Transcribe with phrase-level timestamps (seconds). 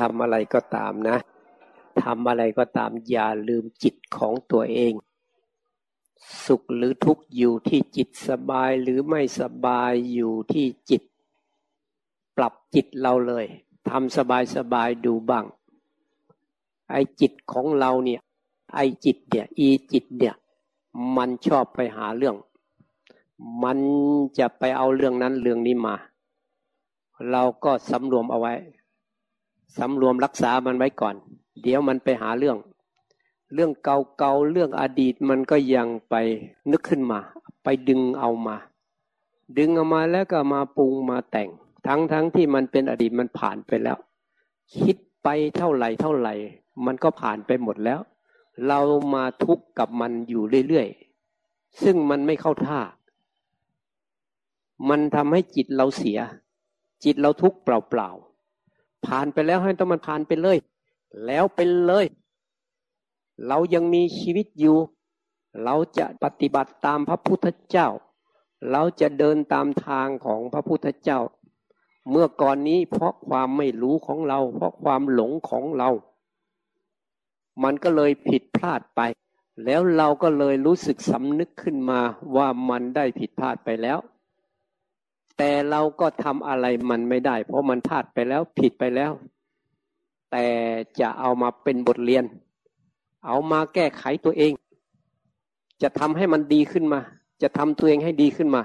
[0.00, 1.18] ทำอะไรก็ตามนะ
[2.02, 4.92] ทำอะไรก็ตามอย่าลืมจิตของตัวเอง
[6.46, 11.02] สุขหรือทุกข์อยู่ที่จิตสบายหรือไม่สบายอยู่ที่จิต
[12.36, 13.46] ปรับจิตเราเลย
[13.88, 15.44] ทำสบายสบายดูบ้าง
[16.90, 18.20] ไอ้จิตของเราเนี่ย
[18.74, 20.34] ไอ้จิตเนี่ย อีจิตเนี่ย
[21.16, 22.36] มันชอบไปหาเรื่อง
[23.62, 23.78] มัน
[24.38, 25.96] จะไปเอาเรื่องนั้นเรื่องนี้มา
[27.30, 28.54] เราก็สำรวมเอาไว้
[29.76, 31.14] สำรวมรักษามันไว้ก่อน
[31.62, 32.56] เดี๋ยวมันไปหาเรื่อง
[33.54, 36.14] เรื่องเก่าๆเรื่องอดีตมันก็ยังไป
[36.70, 37.20] นึกขึ้นมา
[37.64, 38.56] ไปดึงเอามา
[39.58, 41.48] ดึงเอามาแล้วก็มาปรุงมาแต่ง
[41.86, 43.98] ทั้งๆทที่มันเป็นอดีตมันผ่านไปแล้ว
[44.78, 46.34] คิดไปเท่าไหร่เท่าไหร่
[46.86, 48.00] มันก็ผ่านไปหมดแล้ว
[48.68, 48.80] เรา
[49.14, 52.80] มาทุกข์กับมันอยู่เรื่อยๆซึ่งมันไม่เข้าท่า
[54.88, 56.18] มันทำให้จิตเราเสีย
[57.04, 58.29] จิตเราทุกข์เปล่าๆ
[59.06, 60.58] ผ่านไปแล้วให้ต้องมันผ่านไปเลย
[61.26, 62.06] แล้วเป็นเลย
[63.46, 64.78] เรายังมีชีวิตอยู่
[65.64, 67.88] เราจะปฏิบัติตามพระพุทธเจ้า
[68.70, 71.20] เราจะเดินตามทางของพระพุทธเจ้า
[72.10, 75.90] เมื่อก่อนนี้เพราะความไม่รู้ของเรา เพราะความหลงของเรา
[77.62, 79.00] มันก็เลยผิดพลาดไป
[79.64, 82.00] แล้วเราก็เลยรู้สึกสำนึกขึ้นมา
[82.36, 83.98] ว่ามันได้ผิดพลาดไปแล้ว
[85.42, 89.12] แต่เราก็ทำอะไรมันไม่ได้ เพราะมันพลาดไปแล้วผิดไปแล้ว
[90.30, 90.46] แต่
[91.00, 92.24] จะเอามาเป็นบทเรียน
[93.26, 94.52] เอามาแก้ไขตัวเอง
[95.82, 97.00] จะทำให้มันดีขึ้นมา
[97.42, 98.62] จะทำตัวเองให้ดีขึ้นมา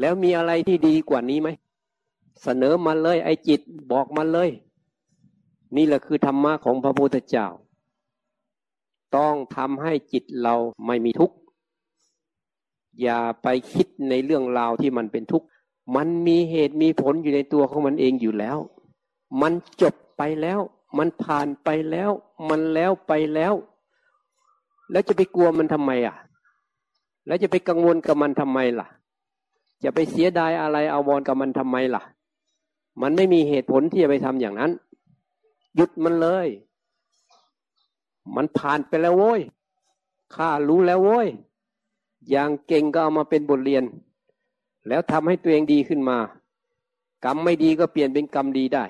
[0.00, 1.48] แล้วมีอะไรที่ดีกว่านี้ไหม
[2.42, 3.60] เสนอมาเลยไอ้จิต
[3.92, 4.50] บอกมาเลย
[5.76, 7.46] นี่แหละคือธรรมะของพระพุทธเจ้า
[9.16, 10.54] ต้องทำให้จิตเรา
[10.86, 11.36] ไม่มีทุกข์
[13.02, 15.46] อย่าไปคิดในเรื่องราวที่มันเป็นทุกข์
[15.96, 18.58] มันมีเหตุมีผลอยู่ในตัวของมันเองอยู่แล้ว
[19.42, 19.52] มัน
[19.82, 20.60] จบไปแล้ว
[20.98, 22.10] มันผ่านไปแล้ว
[22.48, 23.54] มันแล้วไปแล้ว
[24.90, 26.16] แล้วจะไปกลัวมันทำไมอะ
[27.26, 28.86] แล้วจะไปกังวลกับมันทำไมล่ะ
[29.84, 32.02] จะไปเสียดายอะไรเอาวอนกับมันทำไมล่ะ
[33.02, 34.72] มันไม่มีเหตุผลที่จะไปทำอย่างนั้น
[35.74, 36.48] หยุดมันเลย
[38.36, 39.40] มันผ่านไปแล้วโว้ย
[40.34, 41.28] ข้ารู้แล้วโว้ย
[42.30, 43.84] อย่างเก่งก็เอามาเป็นบทเรียน
[44.88, 46.18] แล้วทำให้ตัวเองดีขึ้นมา
[47.24, 48.86] กรรมไม่ดีก็เปลี่ยนเป็นกรรมดีได้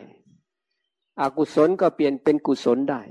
[1.21, 3.03] อกุศลก็เปลี่ยนเป็นกุศลได้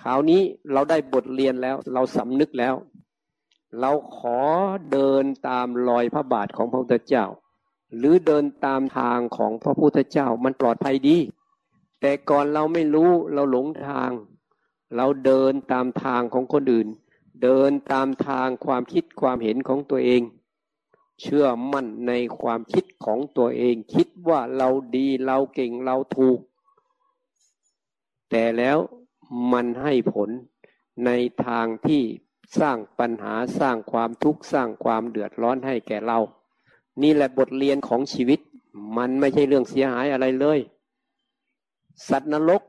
[0.00, 2.74] คราวนี้เราได้บทเรียนแล้ว เราสำนึกแล้ว
[3.80, 4.38] เราขอ
[4.92, 7.26] เดินตามรอยพระบาทของพระพุทธเจ้า
[7.96, 11.16] หรือเดินตามทางของพระพุทธเจ้ามันปลอดภัยดี
[12.00, 14.10] แต่ก่อนเราไม่รู้เราหลงทาง
[14.96, 16.88] เราเดินตามทางของคนอื่น
[17.42, 20.22] เดินตามทางความคิดความเห็นของตัวเอง
[21.20, 26.38] เชื่อมั่นในความคิดของตัวเอง คิดว่าเราดีเราเก่งเราถูก
[28.30, 28.78] แต่แล้ว
[29.52, 30.30] มันให้ผล
[31.04, 31.10] ใน
[31.46, 32.02] ทางที่
[32.60, 36.18] สร้างปัญหาสร้างความทุกข์สร้างความเดือดร้อนให้แก่เรา
[37.02, 38.40] นี่แหละบทเรียนของชีวิต
[38.96, 40.58] มันไม่ใช่เรื่องเสียหายอะไรเลย
[42.08, 42.62] สัตว์นรก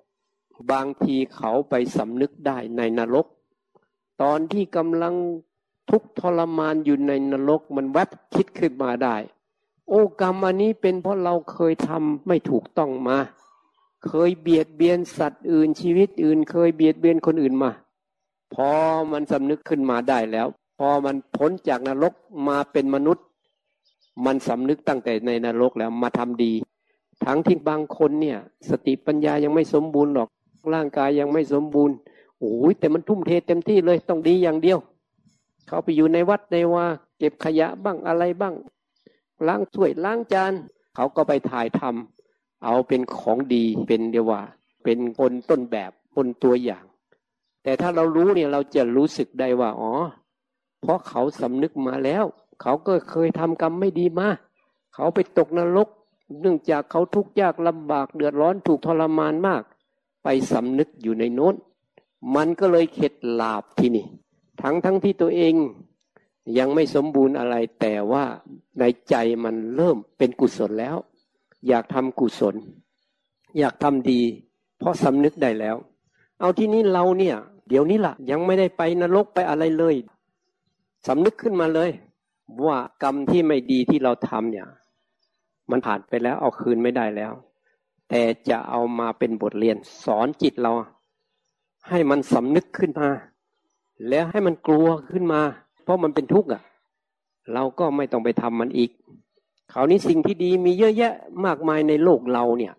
[0.72, 3.28] บางทีเขาไปสำนึกได้ในนรก
[4.22, 5.16] ตอนที่กำลัง
[5.90, 9.16] ทุกทรมานอยู่ในนรกมันแวบคิดขึ้นมาได้
[9.88, 13.18] โอ้กรรมอันนี้เป็นเพราะเราเคยทำไม่ถูกต้องมา
[14.06, 17.72] เคยเบียดเบียนสัตว์อื่นชีวิตอื่น เคยเบียดเบียนคนอื่นมา
[18.54, 18.70] พอ
[19.12, 20.48] มันสำนึกขึ้นมาได้แล้ว
[20.80, 22.14] พอมันพ้นจากนรก
[22.48, 23.26] มาเป็นมนุษย์
[24.26, 26.54] มันสำนึกตั้งแต่ในนรกแล้วมาทำดี
[27.26, 28.38] ทั้งที่บางคนเนี่ย
[28.70, 30.30] สติปัญญายังไม่สมบูรณ์หรอก
[30.74, 31.96] ร่างกายยังไม่สมบูรณ์
[32.40, 34.80] โอ้ยแต่มันทุ่มเทเต็มที่เลยต้องดีอย่างเดียว
[35.68, 36.86] เขาไปอยู่ในวัดในว่า
[37.18, 38.56] เก็บขยะบ้างอะไรบ้าง
[39.48, 40.54] ล้างถ้วยล้างจาน
[40.96, 44.42] เขาก็ไปถ่ายทำเอาเป็นของดีเป็นเดียวว่า
[44.84, 46.86] เป็นคนต้นแบบคนตัวอย่าง
[47.64, 49.94] แต่ถ้าเรารู้เนี่ยเราจะรู้สึกได้ว่าอ๋อ
[50.82, 52.26] เพราะเขาสำนึกมาแล้ว
[52.62, 54.30] เขาก็เคยทำกรรมไม่ดีมา
[54.94, 55.90] เขาไปตกนรก
[56.42, 59.62] เนื่องจากเขาทุกข์ยากลำบากเดือดร้อนถูกทรมานมาก
[60.24, 61.56] ไปสำนึกอยู่ในโน้น
[62.36, 64.06] มันก็เลยเข็ดหลาบที่นี่
[64.62, 65.56] ทั้งทั้งที่ตัวเอง
[66.58, 68.26] ยังไม่สมบูรณ์อะไรแต่ว่า
[68.80, 70.96] ในใจมันเริ่มเป็นกุศลแล้ว
[71.68, 72.56] อยากทำกุศล
[73.58, 74.22] อยากทำดี
[74.78, 75.76] เพราะสำนึกได้แล้ว
[76.40, 77.38] เอาที่นี้เราเนี่ย
[77.68, 79.96] เดี๋ยวนี้ละ่ะ ยังไม่ได้ไปนรกไปอะไรเลย
[81.08, 81.90] สำนึกขึ้นมาเลย
[82.66, 84.68] ว่ากรรมที่ไม่ดีที่เราทำเนี่ย
[85.72, 87.34] มันผ่านไปแล้วเอาคืนไม่ได้แล้ว
[88.10, 90.72] แต่จะเอามาเป็นบทเรียนสอนจิตเรา
[91.90, 93.10] ให้มันสำนึกขึ้นมา
[94.10, 95.42] แล้วให้มันกลัวขึ้นมา
[95.84, 96.62] เพราะมันเป็นทุกข์อะ
[97.54, 98.92] เราก็ไม่ต้องไปทำมันอีก
[99.74, 101.14] คราวนี้สิ่งที่ดีมีเยอะแยะ
[101.46, 102.74] มากมายในโลกเราเนี่ย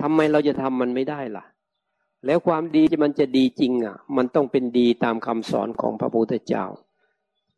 [0.00, 1.44] ททำไมเราจะทำมันไม่ได้ล่ะ
[2.26, 6.64] แล้วความดีที่มันจะดีจริงอะ มันต้องเป็นดีตามคำสอนของพระพุทธเจ้า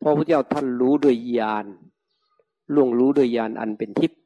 [0.01, 1.65] พระพุทธเจ้าท่านรู้โดยญาณ
[2.73, 4.21] ล่วงรู้โดยญาณอันเป็นทิพย์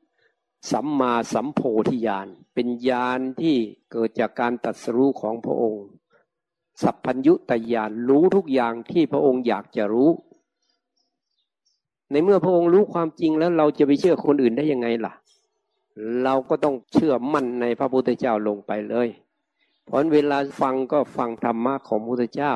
[0.71, 3.55] สัมมาสัมโพธิญาณเป็นญาณที่
[3.91, 5.85] เกิดจากการตัดสู้ของพระองค์
[6.81, 10.09] สัพพัญยุตญาณรู้ทุกอย่างที่พระองค์อยากจะรู้
[12.11, 15.13] ในเมื่อพระองค์รู้ความจริงแล้วเราจะไปเชื่อคนอื่นได้ยังไงล่ะ
[16.23, 19.07] เราก็ต้องเชื่อมั่นในพระพุทธเจ้าลงไปเลย
[19.85, 22.53] เพราะเวลาฟังก็ฟังธรรมะของพระพุทธเจ้า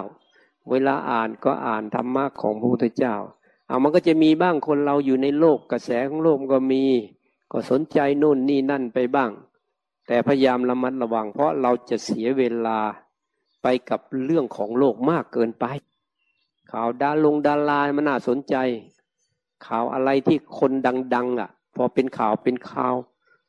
[0.69, 3.15] เวลาอ่านก็อ่านธรรมะของพระพุทธเจ้า
[3.67, 6.83] เอามันก็จะมีบ้างคนเราอยู่ในโลกกระแสของโลกก็มี
[7.51, 9.31] ก็สนใจนู่นนี่นั่นไปบ้าง
[10.07, 12.79] แต่พยายามระมัดระวัง เพราะเราจะเสียเวลา
[13.67, 15.65] ไปกับเรื่องของโลกมากเกินไป
[16.71, 18.55] ข่าวดาลงดารามันน่าสนใจ
[19.65, 20.71] ข่าวอะไรที่คน
[21.15, 22.95] ดัง ๆ อะ พอเป็นข่าวเป็นข่าว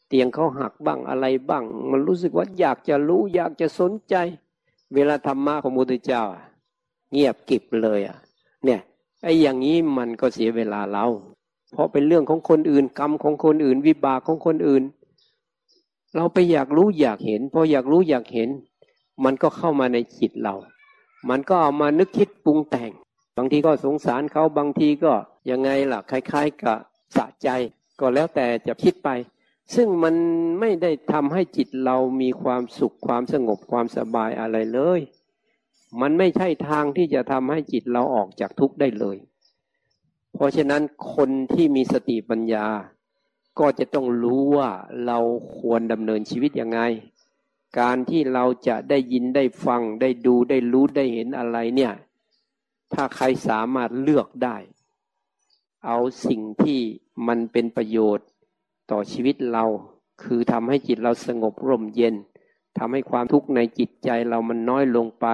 [0.08, 4.14] เตียงเขาหักบ้างอะไรบ้าง มันรู้สึกว่าอยากจะรู้อยากจะสนใจ
[4.94, 6.22] เวลาธรรมะของมุตเจ้า
[7.12, 8.18] เงียบกิบเลยอะ
[8.64, 8.80] เนี่ย
[9.22, 11.06] ไอ้อย่างนี้มันก็เสียเวลาเรา
[11.72, 14.82] เพราะเป็นเรื่องของคนอื่นกรรมของคนอื่น วิบากของคนอื่น
[16.16, 18.50] เราไปอยากรู้อยากเห็นพออยากรู้อยากเห็น
[19.24, 20.54] มันก็เข้ามาในจิตเรา
[21.30, 22.90] มันก็เอามานึกคิดปรุงแต่ง
[23.38, 25.12] บางทีก็สงสารเขาบางทีก็
[25.50, 26.78] ยังไงล่ะคล้ายๆกับ
[27.16, 27.48] สะใจ
[28.00, 29.10] ก็แล้วแต่จะคิดไป
[29.74, 30.14] ซึ่งมัน
[30.60, 35.00] ไม่ได้ทำให้จิตเรามีความสุขความสงบความสบายอะไรเลย
[36.00, 39.16] มันไม่ใช่ทางที่จะทำให้จิตเราออกจากทุกข์ได้เลย
[40.34, 40.82] เพราะฉะนั้น
[41.14, 42.66] คนที่มีสติปัญญา
[43.58, 44.70] ก็จะต้องรู้ว่า
[45.06, 45.18] เรา
[45.56, 46.80] ควรดำเนินชีวิตยังไง
[47.78, 51.92] การที่เราจะได้ยินได้ฟังได้ดูได้รู้ได้เห็นอะไรเนี่ย
[52.92, 54.56] ถ้าใครสามารถเลือกได้
[55.86, 56.80] เอาสิ่งที่
[57.26, 58.26] มันเป็นประโยชน์
[58.90, 59.64] ต่อชีวิตเรา
[60.22, 62.14] คือทำให้จิตเราสงบร่มเย็น
[62.78, 65.26] ทำให้ความทุกข์ในจิตใจเรามันน้อยลงไป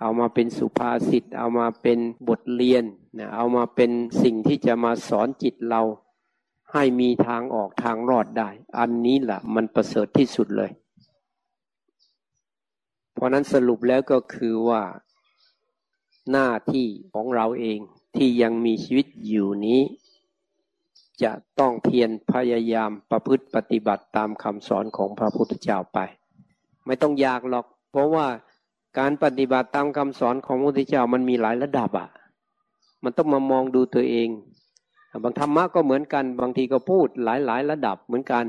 [0.00, 1.98] เอามาเป็นสุภาษิต เอามาเป็น
[2.28, 2.84] บทเรียน
[3.18, 3.90] นะเอามาเป็น
[4.22, 5.82] สิ่งที่จะมาสอนจิตเรา
[6.72, 8.48] ให้มีทางออกทางรอดได้
[8.78, 10.70] อันนี้แหละมันประเสริฐที่สุดเลย
[13.18, 14.82] เพราะนั้นสรุปแล้วก็คือว่า
[16.32, 17.78] หน้าที่ของเราเอง
[18.16, 19.80] ที่ยังมีชีวิตอยู่นี้
[21.22, 25.98] จะต้องเพียรพยายามประพฤติปฏิบัติตามคำสอนของพระพุทธเจ้าไป
[26.86, 28.26] ไม่ต้องยากหรอก เพราะว่า
[28.98, 32.08] การปฏิบัติตามคำสอนของพระพุทธเจ้ามันมีหลายระดับอะ
[33.04, 34.28] มันต้องมามองดูตัวเอง
[35.22, 38.44] บางธรรมะก็เหมือนกัน บางทีก็พูดหลายหลายระดับเหมือนกัน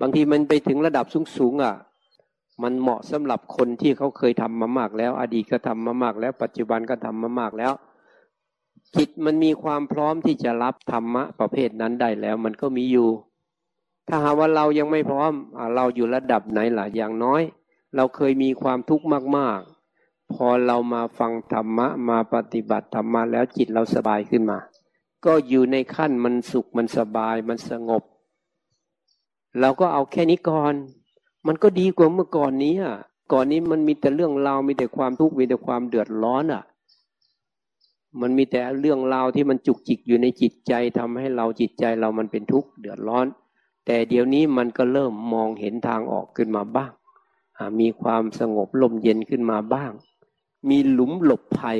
[0.00, 1.74] บางทีมันไปถึงระดับสูงสูงอะ
[2.62, 7.72] มันเหมาะสำหรับคนที่เขาเคยทำมามากแล้ว อดีตก็ทำมามากแล้ว ปัจจุบันก็ทำมามากแล้ว
[8.96, 13.08] จิตมันมีความพร้อมที่จะรับธรรมะประเภทนั้นได้แล้ว มันก็มีอยู่
[14.08, 15.32] ถ้าหากว่าเรายังไม่พร้อม
[15.76, 17.42] เราอยู่ระดับไหนล่ะอย่างน้อย
[17.96, 19.06] เราเคยมีความทุกข์
[19.36, 24.58] มากๆ พอเรามาฟังธรรมะมาปฏิบัติธรรมะแล้วจิตเราสบายขึ้นมา
[25.24, 28.02] ก็อยู่ในขั้นมันสุขมันสบายมันสงบ
[29.60, 30.74] เราก็เอาแค่นี้ก่อน
[31.46, 32.96] มันก็ดีกว่าเมื่อก่อนนี้อะ
[33.32, 36.62] ก่อนนี้มันมีแต่เรื่องราวมีแต่ความทุกข์มีแต่ความเดือดร้อนอะ
[38.20, 43.26] มันมีแต่เรื่องราวที่มันจุกจิกอยู่ในจิตใจทำให้เราจิตใจเรามันเป็นทุกข์เดือดร้อน
[43.86, 46.92] แต่เดี๋ยวนี้มันก็เริ่มมองเห็นทางออกขึ้นมาบ้าง
[47.80, 49.92] มีความสงบลมเย็นขึ้นมาบ้าง
[50.68, 51.78] มีหลุมหลบภัย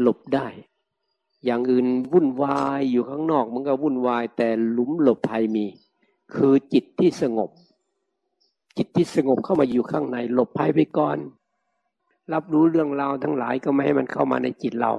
[0.00, 0.46] หลบได้
[1.44, 5.66] อย่างอื่นวุ่นวายอยู่ข้างนอกมันก็วุ่นวายแต่หลุมหลบภัยมี
[6.34, 7.50] คือจิตที่สงบ
[8.78, 11.18] จิตที่สงบเข้ามาอยู่ข้างใน หลบภัยไปก่อน
[12.32, 14.92] รับรู้เรื่องราวทั้งหลายก็ไม่ให้มันเข้ามาในจิตเรา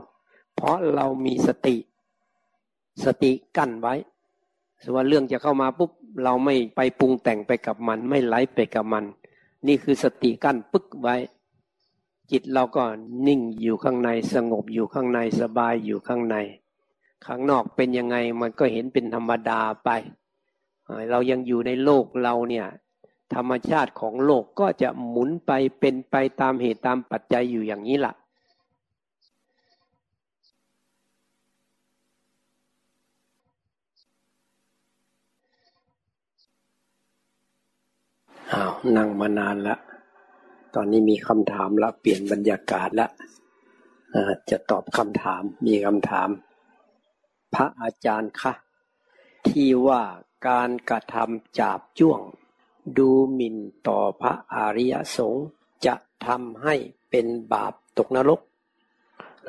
[0.56, 1.76] เพราะเรามีสติ
[3.06, 3.96] สติกั้นไว้
[4.84, 5.92] ส่วนเรื่องจะเข้ามาปุ๊บ
[6.24, 9.04] เราไม่ไปปรุงแต่งไปกับมัน ไม่ไหลไปกับมัน
[9.68, 11.16] นี่คือสติกั้นปึ๊กไว้
[12.32, 12.84] จิตเราก็
[13.28, 16.36] นิ่งอยู่ข้างในสงบอยู่ข้างในสบายอยู่ข้างใน
[17.26, 19.90] ข้างนอกเป็นยังไงมันก็เห็นเป็นธรรมดาไป
[21.12, 22.68] เรายังอยู่ในโลกเราเนี่ย
[23.34, 28.14] ธรรมชาติของโลกก็จะหมุนไปเป็นไปตามเหตุตามปัจจัยอยู่อย่างนี้ละ่ะ
[38.54, 39.76] อ้าว นั่งมานานละ
[40.76, 43.08] ตอนนี้มีคำถามละ เปลี่ยนบรรยากาศละ
[44.50, 46.30] จะตอบคำถาม มีคำถาม
[47.54, 48.54] พระอาจารย์คะ
[49.48, 50.02] ที่ว่า
[50.48, 52.22] การกระทำจาบจ้วง
[52.98, 53.58] ดูหมิ่น
[53.88, 55.48] ต่อพระอริยสงฆ์
[55.86, 55.96] จะ
[56.26, 56.76] ทำให้
[57.10, 58.42] เป็นบาปตกนรก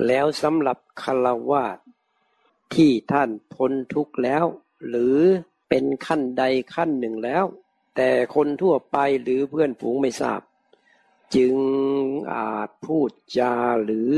[0.07, 1.79] แล้วสำหรับคารวาส
[2.75, 4.45] ที่ท่านพ้นทุกข์แล้ว
[4.89, 5.17] หรือ
[5.69, 6.43] เป็นขั้นใด
[6.75, 7.45] ขั้นหนึ่งแล้ว
[7.97, 10.41] แต่คนทั่วไปหรือเพื่อนฝูงไม่ทราบ
[11.37, 11.57] จึง
[12.33, 14.13] อาจพูดจาหรือ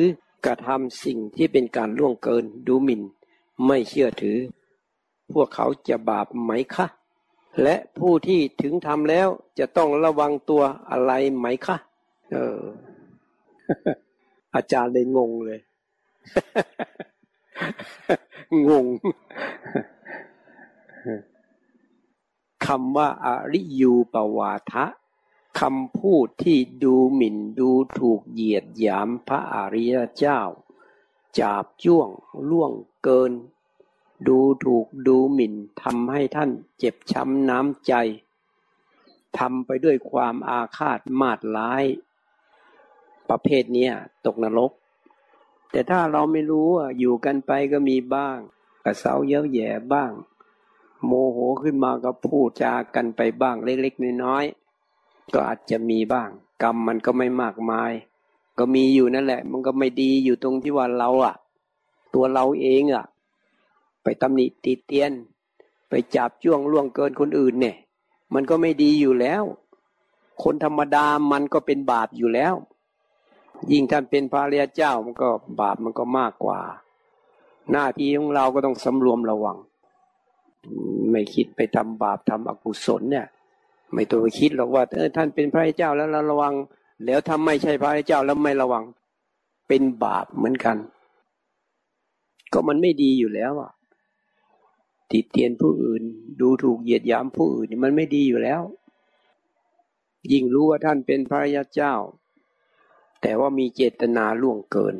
[0.45, 3.03] กระทำสิ่งที่เป็นการล่วงเกินดูหมิ่น
[3.67, 4.39] ไม่เชื่อถือ
[5.33, 6.87] พวกเขาจะบาปไหมคะ
[7.63, 9.29] และผู้ที่ถึงทำแล้ว
[9.59, 11.77] จะต้องระวังตัวอะไรไหมคะ
[12.33, 12.61] เออ
[14.55, 15.61] อาจารย์เลยงงเลย
[18.71, 18.87] งง
[22.67, 24.87] คำว่าอริยูปวาทะ
[25.61, 30.41] คำพูดที่ดูหมิ่นดูถูกเหยียดหยามพระอริยเจ้า
[31.39, 32.09] จาบจ้วง
[32.49, 33.33] ล่วงเกิน
[34.29, 37.95] ดูถูกดูหมิ่นทำให้ท่านเจ็บช้ำน้ำใจ
[39.39, 41.85] ทำไปด้วยความอาฆาตมาดร้าย
[43.29, 43.89] ประเภทนี้
[44.27, 44.73] ตกนรก
[45.71, 48.39] แต่ถ้าเราไม่รู้อยู่กันไปก็มีบ้าง
[48.85, 50.13] กระเซาเย้าแย่บ้าง
[51.07, 56.29] โมโหขึ้นมาก็พูดจากันไปบ้างเล็กๆน้อยๆก็อาจจะมีบ้าง
[56.63, 57.93] กรรมมันก็ไม่มากมาย
[58.59, 61.35] ก็มีอยู่นั่นแหละ มันก็ไม่ดีอยู่ตรงที่ว่าเราอะ
[62.15, 63.05] ตัวเราเองอะ
[64.03, 65.13] ไปตำหนิติเตียน
[65.89, 67.77] ไปจับจ้วงล่วงเกินคนอื่นเนี่ย
[68.35, 69.43] มันก็ไม่ดีอยู่แล้ว
[70.43, 72.55] คนธรรมดามันก็เป็นบาปอยู่แล้ว
[73.73, 75.29] ยิ่งท่านเป็นพระเรียเจ้ามันก็
[75.61, 76.61] บาปมันก็มากกว่า
[77.73, 79.57] หน้าที่ของเราก็ต้องสำรวมระวัง
[81.11, 83.27] ไม่คิดไปทำบาปทำอกุศลเนี่ย
[83.95, 86.55] ไม่ต้องไปคิดหรอกว่าเออท่านเป็นพระเจ้าแล้วเราระวัง
[87.05, 88.85] แล้วทำไม่ใช่พระเจ้าแล้วไม่ระวัง
[89.69, 90.77] เป็นบาปเหมือนกัน
[92.53, 93.71] ก็มันไม่ดีอยู่แล้วอะ
[95.13, 96.03] ติดเตียนผู้อื่น
[96.41, 98.63] ดูถูกเหยียดหยามผู้อื่นมันไม่ดีอยู่แล้ว
[100.33, 101.95] ยิ่งรู้ว่าท่านเป็นพระยาเจ้า
[103.21, 104.97] แต่ว่ามีเจตนาล่วงเกิน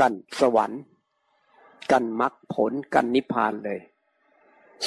[0.00, 0.82] กันสวรรค์
[1.90, 3.80] กันมรรคผลกันนิพพานเลย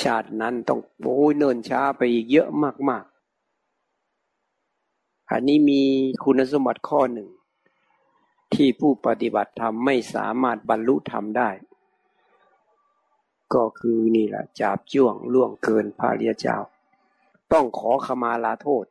[0.01, 2.49] ชาตินั้นต้องโอ้ยเนินช้าไปอีกเยอะ
[2.89, 5.81] มากๆ อันนี้มี
[6.23, 7.29] คุณสมบัติข้อหนึ่ง
[8.53, 11.49] ที่ผู้ปฏิบัติธรรมไม่สามารถบรรลุธรรมได้
[13.53, 16.57] ก็คือนี่แหละจาบจ้วงล่วงเกินพระเรียเจ้า
[17.51, 18.85] ต้องขอขมาลาโทษ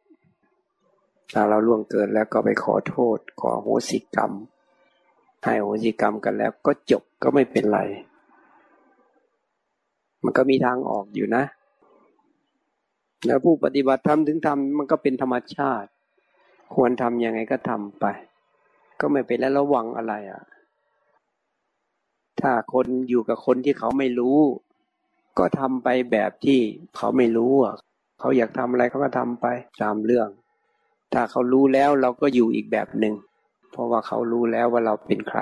[1.34, 4.32] ถ้าเราล่วงเกินแล้วก็ไปขอโทษ ขอโหสิกรรม
[5.44, 7.80] ให้โหสิกรรมกันแล้วก็จบก็ไม่เป็นไร
[10.24, 11.44] มันก็มีทางออกอยู่นะ
[13.26, 15.88] แล้วผู้ปฏิบัติธรรมถึงทำมันก็เป็นธรรมชาติ
[16.74, 18.06] ควรทำยังไงก็ทำไป
[19.00, 20.42] ก็ไม่เป็นแล้วระวังอะไรอะ
[22.42, 24.38] ถ้าคนอยู่กับคนที่เขาไม่รู้
[25.38, 26.60] ก็ทำไปแบบที่
[26.96, 27.74] เขาไม่รู้อะ
[28.18, 29.46] เขาอยากทำอะไรเขาก็ทำไป
[29.82, 30.28] ตามเรื่อง
[31.12, 33.14] ถ้าเขารู้แล้วเราก็อยู่อีกแบบหนึ่ง
[33.70, 35.40] เพราะว่าเขารู้แล้วว่าเราเป็นใคร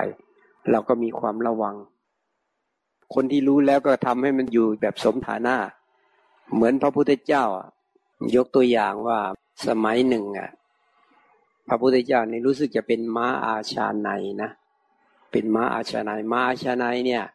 [0.71, 1.75] เราก็มีความระวัง
[3.13, 5.55] คนที่รู้แล้วก็ทำให้มันอยู่แบบสมฐานะ
[6.53, 7.67] เหมือนพระพุทธเจ้าอะ
[8.35, 9.19] ยกตัวอย่างว่า
[9.67, 10.49] สมัยหนึ่งอะ
[11.67, 14.09] พระพุทธเจ้านี่รู้สึกจะเป็นม้าอาชาใน
[14.41, 14.49] นะ
[15.31, 17.25] เป็นม้าอาชนาในม้าอาชาในเนี่ย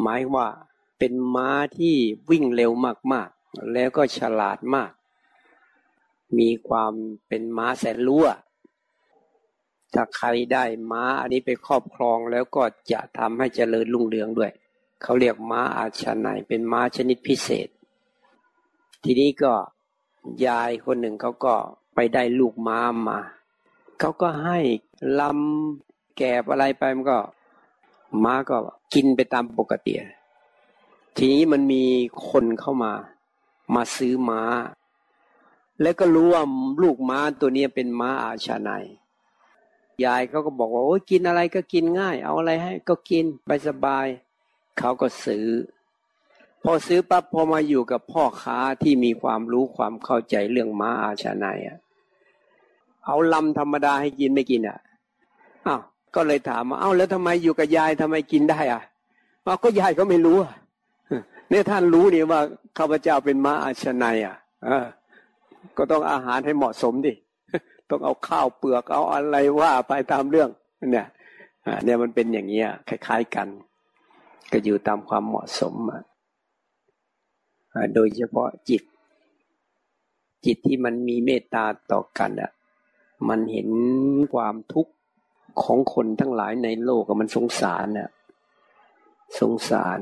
[0.00, 0.48] หมายว่า
[0.98, 1.94] เป็นม้าที่
[2.30, 2.72] วิ่งเร็ว
[3.12, 4.90] มากๆ แล้วก็ฉลาดมาก
[6.38, 6.92] มีความ
[7.28, 8.22] เป็นม้าแสนรู้
[9.94, 14.52] ถ้าใครได้ม้าอันนี้ไปครอบครองแล้วก็จะทำให้เจริญรุ่งเรืองด้วย
[15.02, 17.68] เขาเรียกม้าอาชนายเป็นม้าชนิดพิเศษ
[19.04, 19.52] ทีนี้ก็
[20.46, 21.54] ยายคนหนึ่งเขาก็
[21.94, 23.18] ไปได้ลูกม้ามา
[24.00, 24.58] เขาก็ให้
[25.20, 27.18] ลำ แกบอะไรไปมันก็
[28.24, 28.56] ม้าก็
[28.94, 29.94] กินไปตามปกติ
[31.16, 31.84] ทีนี้มันมี
[32.30, 32.92] คนเข้ามา
[33.74, 34.42] มาซื้อม้า
[35.82, 36.42] แล้วก็รู้ว่า
[36.82, 38.84] ลูกม้าตัวนี้เป็นม้าอาชานาย
[40.04, 44.06] ยายเขาก็บอกว่าโอ้ยกินอะไรก็กินง่าย เอาอะไรให้ ก็กินไปสบาย
[44.78, 45.46] เขาก็ซื้อ
[46.62, 51.78] พอซื้อปั๊บพอมาอยู่กับพ่อค้าที่มีความรู้ความเข้าใจเรื่องม้าอาชาในอะ
[53.04, 54.78] เอาลำธรรมดาให้กินไม่กินอะ
[55.66, 55.82] อ้าว
[56.16, 58.82] ก็เลยถามว่าเอ้าแล้วทำไมอยู่กับยายทำไมกินได้อะ
[59.42, 60.54] เอาก็ยายก็ไม่รู้อะ
[61.50, 62.40] เนี่ยท่านรู้นี่ว่า
[62.78, 64.36] ข้าพเจ้าเป็นม้าอาชาในอะ
[65.76, 67.14] ก็ต้องอาหารให้เหมาะสมดิ
[67.90, 70.48] ต้องเอาข้าวเปลือกเอาอะไรว่าไปตามเรื่อง
[70.92, 71.06] เนี่ย
[71.84, 73.48] เนี่ยมันเป็นอย่างเงี้ยคล้าย ๆกัน
[74.52, 76.02] ก็อยู่ตามความเหมาะสมอะ
[77.94, 78.82] โดยเฉพาะจิต
[80.44, 82.50] จิตที่มันมีเมตตาต่อกันอะ
[83.28, 83.68] มันเห็น
[84.34, 84.92] ความทุกข์
[85.62, 88.10] ของคนทั้งหลายในโลกมันสงสารน่ะ
[89.40, 89.98] สงสาร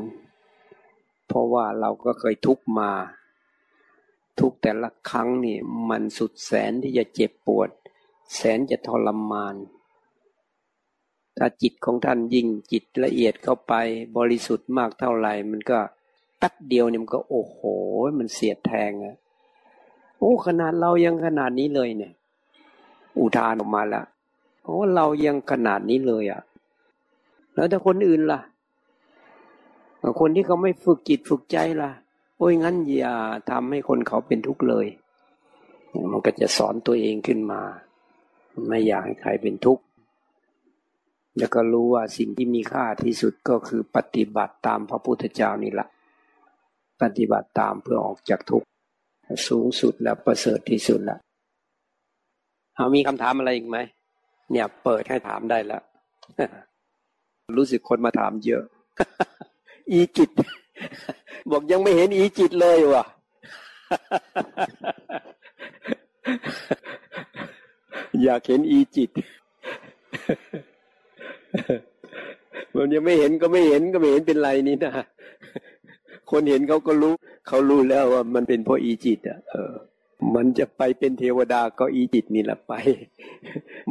[1.26, 2.90] เพราะว่าเราก็เคยทุกมา
[4.40, 5.56] ทุกแต่ละครั้งนี่
[5.90, 7.70] มันสุดแสนที่จะเจ็บปวด
[8.34, 9.54] แสนจะทรมาน
[11.38, 13.72] ถ้าจิตของท่านยิ่งจิตละเอียดเข้าไป
[14.16, 15.78] บริสุทธิ์มากเท่าไหร่ มันก็
[16.40, 17.58] ป๊บเดียวเนี่ยมันก็โอ้โห
[18.18, 19.16] มันเสียดแทงอะ
[20.18, 22.12] โอ้ขนาดเรายังขนาดนี้เลยเนี่ย
[23.18, 24.04] อุทานออกมาล้ว
[24.64, 26.42] โอ้เรายังขนาดนี้เลยอะ่ะ
[27.54, 28.40] แล้วถ้าคนอื่นล่ะ
[30.20, 31.90] คนที่เขาไม่ฝึกจิตฝึกใจล่ะ
[32.38, 33.16] โอ้ยงั้นอย่า
[33.50, 34.86] ทำให้คนเขาเป็นทุกข์เลย
[36.12, 37.60] มันก็จะสอนตัวเองขึ้นมา
[38.68, 39.82] ไม่อยากให้ใครเป็นทุกข์
[41.38, 45.88] แล้วก็รู้ว่าสิ่งที่มีค่าที่สุดก็คือปฏิบัติตามพระพุทธเจ้านี่แหละ
[47.02, 48.66] ปฏิบัติตามเพื่อออกจากทุกข์
[49.48, 51.18] สูงสุดและประเสริฐที่สุดละ
[52.74, 53.78] เอามีคำถามอะไรอีกไหม
[54.50, 55.82] เนี่ยเปิดให้ถามได้แล้ว
[57.56, 58.62] รู้สึกคนมาถามเยอะ
[59.90, 60.30] อีจิต
[61.50, 63.04] บอกยังไม่เห็นอีจิตเลยว่ะ
[68.22, 69.10] อยากเห็นอีจิต
[72.74, 74.92] มันยังไม่เห็นก็ไม่เห็นก็ไม่เห็นเป็นไรนี่นะ
[76.30, 77.14] คนเห็นเขาก็รู้
[77.48, 79.72] เขารู้แล้วว่ามันเป็นเพราะอีจิต อะ เออ
[80.34, 82.72] มันจะไปเป็นเทวดาก็อีจิตนี่แหละไป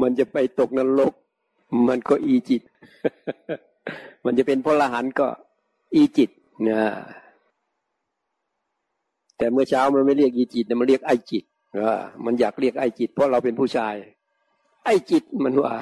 [0.02, 1.14] มันจะไปตกนรก
[1.88, 2.62] มันก็อีจิต
[4.26, 5.28] มันจะเป็นพระอรหันต์ก็
[5.94, 6.30] อีจิต
[6.68, 6.82] นะ
[9.38, 11.44] แต่เมื่อเช้ามันไม่เรียกอีจิตมันเรียกไอจิต
[12.26, 13.96] มันอยากเรียกไอจิต เพราะเราเป็นผู้ชาย
[14.86, 15.74] ไอจิตมันว่า